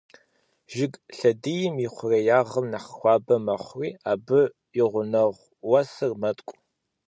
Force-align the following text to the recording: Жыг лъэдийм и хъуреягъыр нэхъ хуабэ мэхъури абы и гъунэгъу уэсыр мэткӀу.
Жыг 0.75 0.93
лъэдийм 1.17 1.75
и 1.85 1.87
хъуреягъыр 1.93 2.65
нэхъ 2.71 2.87
хуабэ 2.97 3.35
мэхъури 3.45 3.89
абы 4.11 4.41
и 4.81 4.83
гъунэгъу 4.91 5.47
уэсыр 5.69 6.11
мэткӀу. 6.21 6.55